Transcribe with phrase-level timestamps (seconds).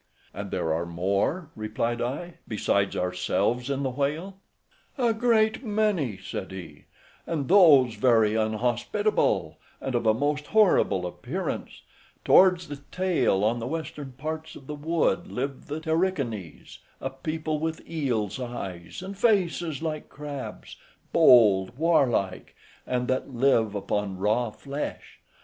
[0.33, 4.37] "And are there more," replied I, "besides ourselves in the whale?"
[4.97, 6.85] "A great many," said he,
[7.27, 11.83] "and those very unhospitable, and of a most horrible appearance:
[12.25, 17.09] towards the tail, on the western parts of the wood, live the Tarichanes, {104a} a
[17.11, 20.77] people with eel's eyes, and faces like crabs,
[21.13, 22.55] bold, warlike,
[22.87, 25.19] and that live upon raw flesh.